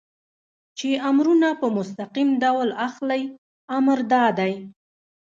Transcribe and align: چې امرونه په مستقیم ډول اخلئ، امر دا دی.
چې 0.77 0.89
امرونه 1.09 1.49
په 1.59 1.67
مستقیم 1.77 2.29
ډول 2.43 2.69
اخلئ، 2.87 3.23
امر 3.77 3.99
دا 4.11 4.23
دی. 4.39 4.53